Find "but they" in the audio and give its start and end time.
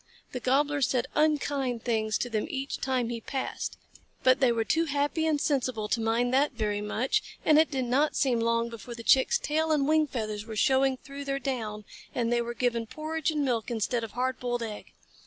4.23-4.51